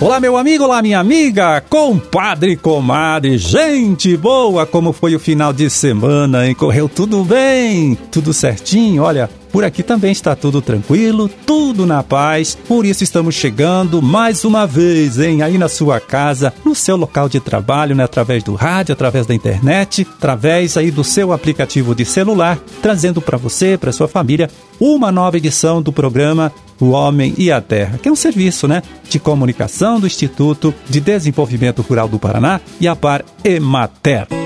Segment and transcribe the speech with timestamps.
[0.00, 5.68] Olá, meu amigo, olá, minha amiga, compadre, comadre, gente boa, como foi o final de
[5.68, 6.54] semana, hein?
[6.54, 9.28] Correu tudo bem, tudo certinho, olha.
[9.52, 12.56] Por aqui também está tudo tranquilo, tudo na paz.
[12.68, 17.28] Por isso estamos chegando mais uma vez, hein, aí na sua casa, no seu local
[17.28, 22.04] de trabalho, né, através do rádio, através da internet, através aí do seu aplicativo de
[22.04, 27.50] celular, trazendo para você, para sua família, uma nova edição do programa O Homem e
[27.50, 32.18] a Terra, que é um serviço, né, de comunicação do Instituto de Desenvolvimento Rural do
[32.18, 34.39] Paraná e a Par Emater.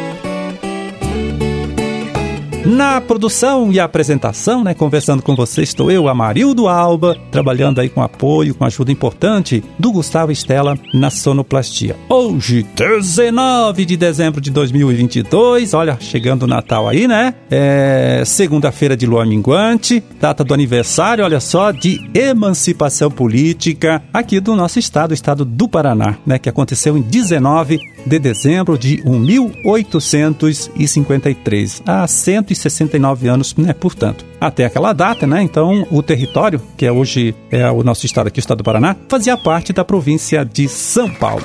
[2.64, 8.02] Na produção e apresentação, né, conversando com você, estou eu, Amarildo Alba, trabalhando aí com
[8.02, 11.94] apoio, com ajuda importante do Gustavo Estela na sonoplastia.
[12.08, 17.34] Hoje, 19 de dezembro de 2022, olha, chegando o Natal aí, né?
[17.50, 24.56] É segunda-feira de lua minguante, data do aniversário, olha só, de emancipação política aqui do
[24.56, 31.82] nosso estado, o estado do Paraná, né, que aconteceu em 19 de dezembro de 1853,
[31.86, 32.06] há
[32.54, 34.24] 169 anos, né, portanto.
[34.40, 38.38] Até aquela data, né, então o território, que é hoje é o nosso estado aqui,
[38.38, 41.44] o estado do Paraná, fazia parte da província de São Paulo.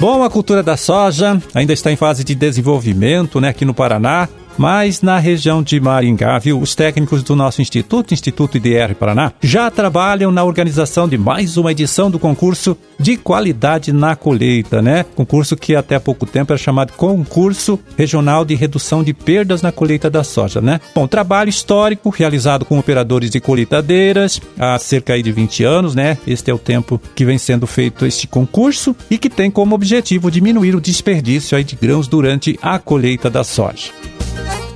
[0.00, 4.28] Bom, a cultura da soja ainda está em fase de desenvolvimento né, aqui no Paraná
[4.58, 6.60] mas na região de Maringá, viu?
[6.60, 11.72] Os técnicos do nosso instituto, Instituto IDR Paraná, já trabalham na organização de mais uma
[11.72, 15.04] edição do concurso de qualidade na colheita, né?
[15.14, 20.10] Concurso que até pouco tempo era chamado Concurso Regional de Redução de Perdas na Colheita
[20.10, 20.80] da Soja, né?
[20.94, 26.18] Bom, trabalho histórico realizado com operadores de colheitadeiras há cerca de 20 anos, né?
[26.26, 30.30] Este é o tempo que vem sendo feito este concurso e que tem como objetivo
[30.30, 33.92] diminuir o desperdício aí de grãos durante a colheita da soja.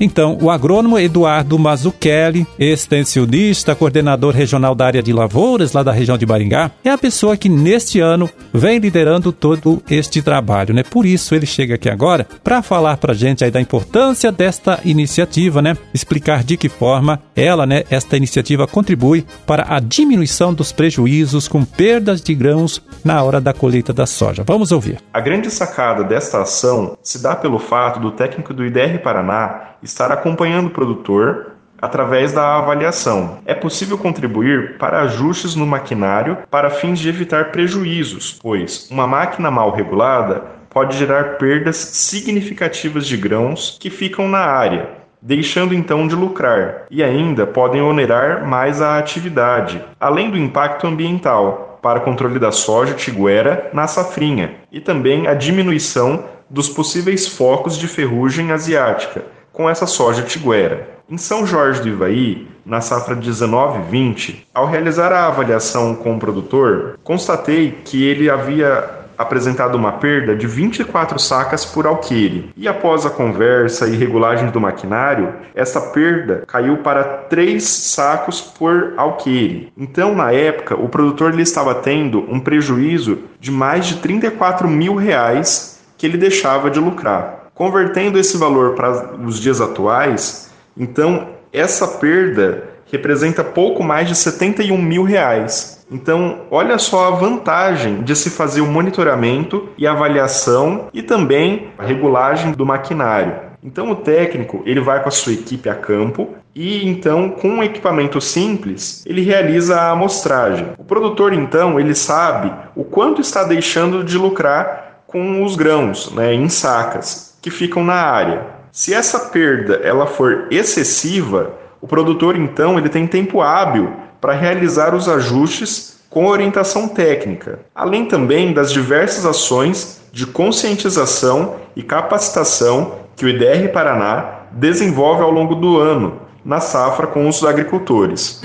[0.01, 6.19] Então, o agrônomo Eduardo Mazzucchelli, extensionista, coordenador regional da área de lavouras lá da região
[6.19, 10.83] de Maringá, é a pessoa que neste ano vem liderando todo este trabalho, né?
[10.83, 14.81] Por isso ele chega aqui agora para falar para a gente aí da importância desta
[14.85, 15.77] iniciativa, né?
[15.95, 21.64] Explicar de que forma ela, né, esta iniciativa contribui para a diminuição dos prejuízos com
[21.64, 24.45] perdas de grãos na hora da colheita da soja.
[24.47, 24.98] Vamos ouvir.
[25.13, 30.13] A grande sacada desta ação se dá pelo fato do técnico do IDR Paraná estar
[30.13, 33.39] acompanhando o produtor através da avaliação.
[33.45, 39.51] É possível contribuir para ajustes no maquinário para fins de evitar prejuízos, pois uma máquina
[39.51, 44.89] mal regulada pode gerar perdas significativas de grãos que ficam na área,
[45.20, 51.79] deixando então de lucrar, e ainda podem onerar mais a atividade, além do impacto ambiental
[51.83, 57.89] para controle da soja tiguera na safrinha e também a diminuição dos possíveis focos de
[57.89, 60.89] ferrugem asiática com essa soja tiguera.
[61.08, 66.98] Em São Jorge do Ivaí, na safra 19-20, ao realizar a avaliação com o produtor,
[67.02, 72.51] constatei que ele havia apresentado uma perda de 24 sacas por alqueire.
[72.57, 78.95] E após a conversa e regulagem do maquinário, essa perda caiu para 3 sacos por
[78.96, 79.73] alqueire.
[79.77, 84.95] Então, na época, o produtor lhe estava tendo um prejuízo de mais de 34 mil
[84.95, 87.42] reais que ele deixava de lucrar.
[87.62, 94.77] Convertendo esse valor para os dias atuais, então essa perda representa pouco mais de 71
[94.77, 95.86] mil reais.
[95.89, 101.84] Então, olha só a vantagem de se fazer o monitoramento e avaliação e também a
[101.84, 103.33] regulagem do maquinário.
[103.62, 107.62] Então, o técnico ele vai com a sua equipe a campo e então, com um
[107.62, 110.67] equipamento simples, ele realiza a amostragem.
[110.78, 116.34] O produtor então ele sabe o quanto está deixando de lucrar com os grãos, né,
[116.34, 118.47] em sacas que ficam na área.
[118.70, 124.95] Se essa perda ela for excessiva, o produtor então ele tem tempo hábil para realizar
[124.95, 133.25] os ajustes com orientação técnica, além também das diversas ações de conscientização e capacitação que
[133.25, 138.40] o IDR Paraná desenvolve ao longo do ano na safra com os agricultores.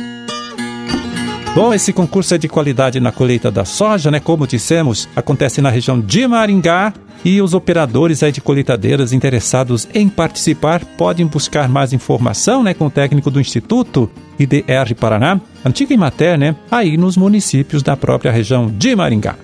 [1.57, 4.19] Bom, esse concurso é de qualidade na colheita da soja, né?
[4.19, 6.93] Como dissemos, acontece na região de Maringá
[7.25, 12.85] e os operadores aí de colheitadeiras interessados em participar podem buscar mais informação, né, com
[12.85, 14.07] o técnico do Instituto
[14.37, 19.35] IDR Paraná, antiga Imater, né, aí nos municípios da própria região de Maringá.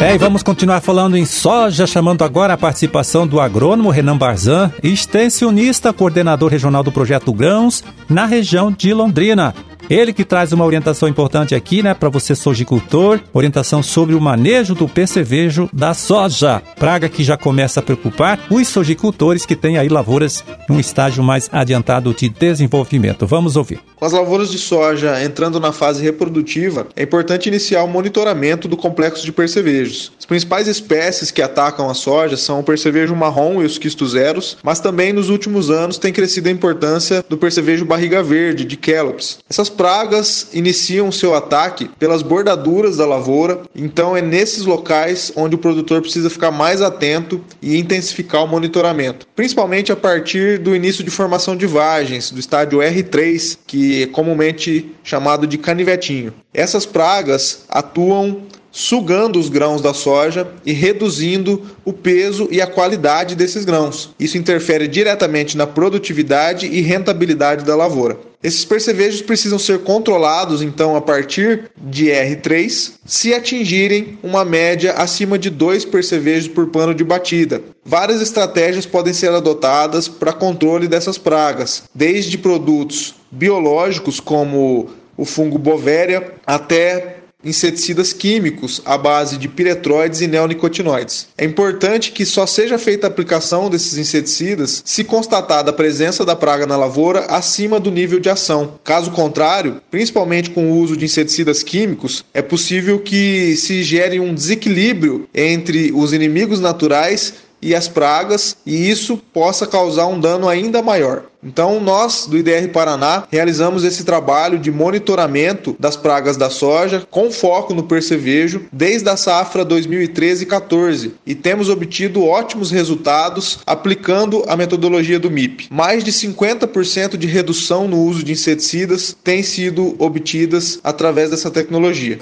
[0.00, 4.72] É, e vamos continuar falando em soja, chamando agora a participação do agrônomo Renan Barzan,
[4.80, 9.52] extensionista, coordenador regional do projeto Grãos, na região de Londrina.
[9.88, 14.74] Ele que traz uma orientação importante aqui, né, para você sojicultor, orientação sobre o manejo
[14.74, 19.88] do percevejo da soja, praga que já começa a preocupar os sojicultores que têm aí
[19.88, 23.26] lavouras em um estágio mais adiantado de desenvolvimento.
[23.26, 23.80] Vamos ouvir.
[23.96, 28.76] Com as lavouras de soja entrando na fase reprodutiva, é importante iniciar o monitoramento do
[28.76, 30.12] complexo de percevejos.
[30.18, 34.78] As principais espécies que atacam a soja são o percevejo marrom e os quistozeros, mas
[34.78, 39.38] também nos últimos anos tem crescido a importância do percevejo barriga verde, de Kellops.
[39.50, 45.58] Essas pragas iniciam seu ataque pelas bordaduras da lavoura, então é nesses locais onde o
[45.58, 51.10] produtor precisa ficar mais atento e intensificar o monitoramento, principalmente a partir do início de
[51.10, 56.32] formação de vagens, do estádio R3, que é comumente chamado de canivetinho.
[56.52, 63.34] Essas pragas atuam sugando os grãos da soja e reduzindo o peso e a qualidade
[63.34, 64.14] desses grãos.
[64.20, 68.27] Isso interfere diretamente na produtividade e rentabilidade da lavoura.
[68.40, 75.36] Esses percevejos precisam ser controlados, então, a partir de R3, se atingirem uma média acima
[75.36, 77.60] de dois percevejos por pano de batida.
[77.84, 85.58] Várias estratégias podem ser adotadas para controle dessas pragas, desde produtos biológicos, como o fungo
[85.58, 91.28] Bovéria, até inseticidas químicos à base de piretroides e neonicotinoides.
[91.38, 96.34] É importante que só seja feita a aplicação desses inseticidas se constatada a presença da
[96.34, 98.74] praga na lavoura acima do nível de ação.
[98.82, 104.34] Caso contrário, principalmente com o uso de inseticidas químicos, é possível que se gere um
[104.34, 110.82] desequilíbrio entre os inimigos naturais e as pragas e isso possa causar um dano ainda
[110.82, 111.24] maior.
[111.42, 117.30] Então, nós do IDR Paraná realizamos esse trabalho de monitoramento das pragas da soja com
[117.30, 125.18] foco no percevejo desde a safra 2013-14 e temos obtido ótimos resultados aplicando a metodologia
[125.18, 125.68] do MIP.
[125.70, 132.18] Mais de 50% de redução no uso de inseticidas têm sido obtidas através dessa tecnologia.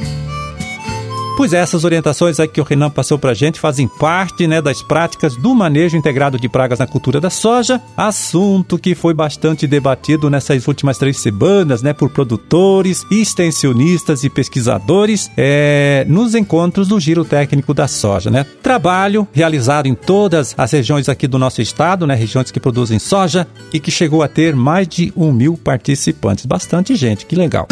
[1.37, 4.81] Pois é, essas orientações aí que o Renan passou pra gente fazem parte né, das
[4.81, 10.31] práticas do manejo integrado de pragas na cultura da soja, assunto que foi bastante debatido
[10.31, 17.23] nessas últimas três semanas né, por produtores, extensionistas e pesquisadores é, nos encontros do Giro
[17.23, 18.31] Técnico da Soja.
[18.31, 18.47] Né?
[18.63, 23.47] Trabalho realizado em todas as regiões aqui do nosso estado, né, regiões que produzem soja,
[23.75, 26.47] e que chegou a ter mais de um mil participantes.
[26.47, 27.69] Bastante gente, que legal.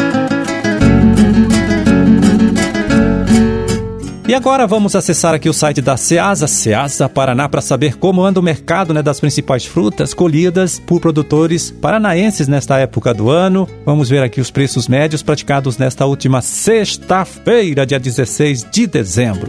[4.26, 8.40] E agora vamos acessar aqui o site da Ceasa, Ceasa Paraná, para saber como anda
[8.40, 13.68] o mercado né, das principais frutas colhidas por produtores paranaenses nesta época do ano.
[13.84, 19.48] Vamos ver aqui os preços médios praticados nesta última sexta-feira, dia 16 de dezembro.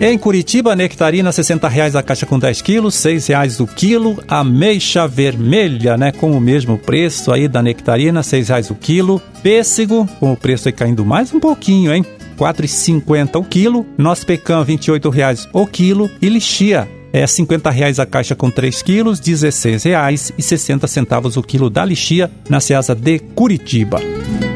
[0.00, 4.24] Em Curitiba, nectarina 60 reais a caixa com 10 quilos, R$ reais o quilo.
[4.26, 9.20] Ameixa vermelha, né, com o mesmo preço aí da nectarina, R$ reais o quilo.
[9.42, 12.06] Pêssego, com o preço aí caindo mais um pouquinho, hein?
[12.42, 18.06] 4,50 o quilo, nosso pecan R$ 28,00 o quilo e lixia é 50 reais a
[18.06, 24.00] caixa com 3 quilos, R$ 16,60 o quilo da lixia na Ceasa de Curitiba.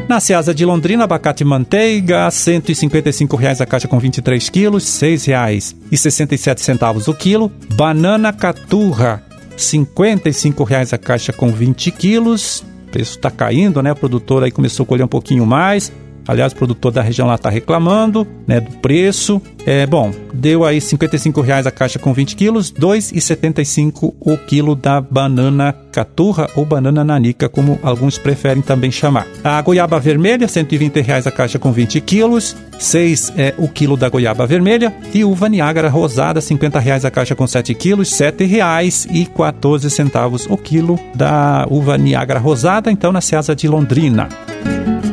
[0.09, 7.07] Na Ceasa de Londrina, abacate manteiga, 155 reais a caixa com 23 quilos, R$ 6,67
[7.07, 7.49] o quilo.
[7.75, 9.23] Banana caturra,
[9.55, 12.65] 55 reais a caixa com 20 quilos.
[12.87, 13.93] O preço está caindo, né?
[13.93, 15.89] O produtor aí começou a colher um pouquinho mais.
[16.27, 19.41] Aliás, o produtor da região lá está reclamando né, do preço.
[19.65, 24.75] É bom, deu aí 55 reais a caixa com 20 quilos, R$ 2,75 o quilo
[24.75, 29.27] da banana caturra ou banana nanica, como alguns preferem também chamar.
[29.43, 34.09] A goiaba vermelha, 120 reais a caixa com 20 quilos, 6 é o quilo da
[34.09, 40.47] goiaba vermelha e uva Niágara rosada, 50 reais a caixa com 7 quilos, R$ 7,14
[40.49, 44.29] o quilo da uva Niágara rosada, então na Ceasa de Londrina.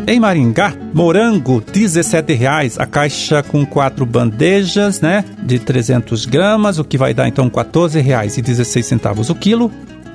[0.06, 6.84] Em Maringá, morango, R$ 17,00 a caixa com quatro bandejas, né, de 300 gramas, o
[6.84, 9.72] que vai dar então R$ 14,16 o quilo.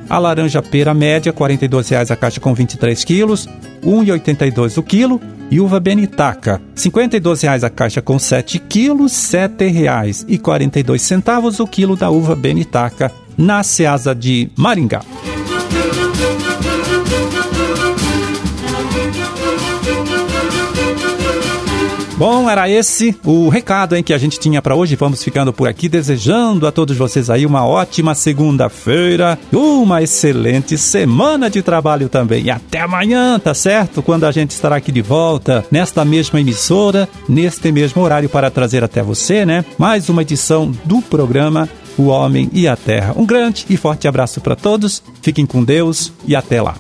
[0.08, 3.52] A laranja pera média, R$ 42,00 a caixa com 23 quilos, R$
[3.84, 5.20] 1,82 o quilo.
[5.52, 12.12] E uva benitaca, R$ 52,00 a caixa com 7 quilos, R$ 7,42 o quilo da
[12.12, 15.02] uva benitaca na Ceasa de Maringá.
[22.20, 24.98] Bom, era esse o recado hein, que a gente tinha para hoje.
[24.98, 31.50] Vamos ficando por aqui, desejando a todos vocês aí uma ótima segunda-feira, uma excelente semana
[31.50, 32.44] de trabalho também.
[32.44, 34.04] E até amanhã, tá certo?
[34.04, 38.84] Quando a gente estará aqui de volta nesta mesma emissora, neste mesmo horário para trazer
[38.84, 39.64] até você, né?
[39.78, 43.14] Mais uma edição do programa O Homem e a Terra.
[43.16, 45.02] Um grande e forte abraço para todos.
[45.22, 46.76] Fiquem com Deus e até lá.